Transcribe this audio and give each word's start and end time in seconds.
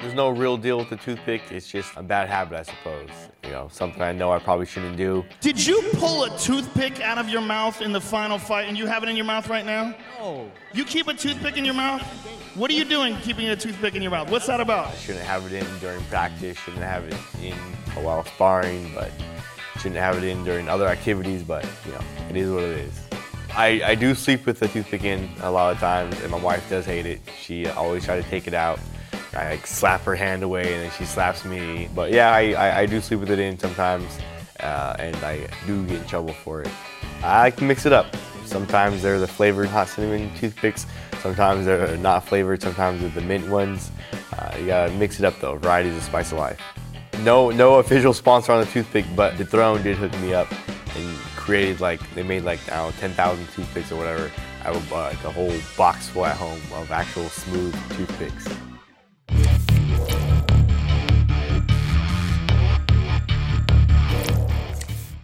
There's 0.00 0.14
no 0.14 0.28
real 0.28 0.56
deal 0.56 0.78
with 0.78 0.90
the 0.90 0.96
toothpick. 0.96 1.42
It's 1.50 1.68
just 1.68 1.96
a 1.96 2.02
bad 2.02 2.28
habit, 2.28 2.60
I 2.60 2.62
suppose. 2.62 3.10
You 3.42 3.50
know, 3.50 3.68
something 3.72 4.00
I 4.00 4.12
know 4.12 4.30
I 4.30 4.38
probably 4.38 4.66
shouldn't 4.66 4.96
do. 4.96 5.24
Did 5.40 5.64
you 5.64 5.82
pull 5.94 6.24
a 6.24 6.38
toothpick 6.38 7.00
out 7.00 7.18
of 7.18 7.28
your 7.28 7.40
mouth 7.40 7.82
in 7.82 7.92
the 7.92 8.00
final 8.00 8.38
fight 8.38 8.68
and 8.68 8.78
you 8.78 8.86
have 8.86 9.02
it 9.02 9.08
in 9.08 9.16
your 9.16 9.24
mouth 9.24 9.48
right 9.48 9.66
now? 9.66 9.94
No. 10.20 10.50
You 10.72 10.84
keep 10.84 11.08
a 11.08 11.14
toothpick 11.14 11.56
in 11.56 11.64
your 11.64 11.74
mouth? 11.74 12.02
What 12.54 12.70
are 12.70 12.74
you 12.74 12.84
doing 12.84 13.16
keeping 13.16 13.48
a 13.48 13.56
toothpick 13.56 13.96
in 13.96 14.02
your 14.02 14.12
mouth? 14.12 14.30
What's 14.30 14.46
that 14.46 14.60
about? 14.60 14.88
I 14.88 14.94
shouldn't 14.94 15.24
have 15.24 15.44
it 15.46 15.52
in 15.52 15.78
during 15.80 16.00
practice. 16.04 16.56
Shouldn't 16.58 16.82
have 16.82 17.04
it 17.04 17.16
in 17.42 17.54
while 18.04 18.24
sparring, 18.24 18.92
but 18.94 19.10
shouldn't 19.78 19.96
have 19.96 20.16
it 20.16 20.24
in 20.24 20.44
during 20.44 20.68
other 20.68 20.86
activities. 20.86 21.42
But 21.42 21.66
you 21.86 21.92
know, 21.92 22.00
it 22.30 22.36
is 22.36 22.50
what 22.50 22.62
it 22.62 22.78
is. 22.78 23.00
I, 23.56 23.80
I 23.84 23.94
do 23.96 24.14
sleep 24.14 24.46
with 24.46 24.62
a 24.62 24.68
toothpick 24.68 25.04
in 25.04 25.28
a 25.40 25.50
lot 25.50 25.72
of 25.72 25.80
times, 25.80 26.20
and 26.20 26.30
my 26.30 26.38
wife 26.38 26.68
does 26.70 26.86
hate 26.86 27.06
it. 27.06 27.20
She 27.40 27.66
always 27.66 28.04
tries 28.04 28.22
to 28.22 28.30
take 28.30 28.46
it 28.46 28.54
out. 28.54 28.78
I 29.38 29.50
like 29.50 29.66
slap 29.66 30.02
her 30.02 30.14
hand 30.14 30.42
away, 30.42 30.74
and 30.74 30.84
then 30.84 30.90
she 30.98 31.04
slaps 31.04 31.44
me. 31.44 31.88
But 31.94 32.12
yeah, 32.12 32.32
I, 32.32 32.52
I, 32.52 32.78
I 32.80 32.86
do 32.86 33.00
sleep 33.00 33.20
with 33.20 33.30
it 33.30 33.38
in 33.38 33.58
sometimes, 33.58 34.18
uh, 34.60 34.96
and 34.98 35.16
I 35.16 35.48
do 35.66 35.86
get 35.86 36.00
in 36.00 36.06
trouble 36.06 36.32
for 36.32 36.62
it. 36.62 36.70
I 37.22 37.42
like 37.42 37.56
to 37.56 37.64
mix 37.64 37.86
it 37.86 37.92
up. 37.92 38.14
Sometimes 38.44 39.02
they're 39.02 39.20
the 39.20 39.28
flavored 39.28 39.68
hot 39.68 39.88
cinnamon 39.88 40.34
toothpicks. 40.36 40.86
Sometimes 41.20 41.66
they're 41.66 41.96
not 41.98 42.26
flavored. 42.26 42.62
Sometimes 42.62 43.00
they're 43.00 43.10
the 43.10 43.20
mint 43.20 43.48
ones. 43.48 43.90
Uh, 44.32 44.56
you 44.58 44.66
gotta 44.66 44.92
mix 44.92 45.18
it 45.18 45.24
up 45.24 45.38
though. 45.40 45.56
Variety 45.56 45.90
is 45.90 46.02
spice 46.02 46.32
of 46.32 46.38
life. 46.38 46.60
No, 47.20 47.50
no 47.50 47.76
official 47.76 48.14
sponsor 48.14 48.52
on 48.52 48.60
the 48.60 48.70
toothpick, 48.70 49.04
but 49.14 49.36
The 49.36 49.44
Throne 49.44 49.82
did 49.82 49.96
hook 49.96 50.12
me 50.20 50.32
up 50.34 50.50
and 50.96 51.16
created 51.36 51.80
like 51.80 52.00
they 52.14 52.22
made 52.22 52.44
like 52.44 52.60
I 52.70 52.76
don't 52.76 52.94
know 52.94 53.00
10,000 53.00 53.46
toothpicks 53.48 53.92
or 53.92 53.96
whatever. 53.96 54.30
I 54.64 54.70
would 54.70 54.82
a, 54.90 54.94
uh, 54.94 54.98
like 55.10 55.24
a 55.24 55.30
whole 55.30 55.52
box 55.76 56.08
full 56.08 56.26
at 56.26 56.36
home 56.36 56.60
of 56.74 56.90
actual 56.90 57.28
smooth 57.28 57.74
toothpicks. 57.96 58.48